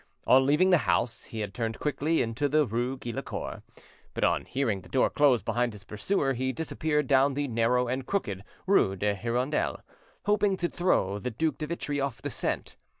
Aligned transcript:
On 0.25 0.47
leaving 0.47 0.71
the 0.71 0.79
house 0.89 1.25
he 1.25 1.41
had 1.41 1.53
turned 1.53 1.77
quickly 1.77 2.23
into 2.23 2.49
the 2.49 2.65
rue 2.65 2.97
Git 2.97 3.13
le 3.13 3.21
Coeur; 3.21 3.61
but 4.15 4.23
on 4.23 4.45
hearing 4.45 4.81
the 4.81 4.89
door 4.89 5.11
close 5.11 5.43
behind 5.43 5.73
his 5.73 5.83
pursuer 5.83 6.33
he 6.33 6.51
disappeared 6.51 7.05
down 7.05 7.35
the 7.35 7.47
narrow 7.47 7.87
and 7.87 8.07
crooked 8.07 8.43
rue 8.65 8.95
de 8.95 9.11
l'Hirondelle, 9.11 9.83
hoping 10.25 10.57
to 10.57 10.69
throw 10.69 11.19
the 11.19 11.29
Duc 11.29 11.59
de 11.59 11.67
Vitry 11.67 12.01
off 12.01 12.19
the 12.19 12.31
scent. 12.31 12.77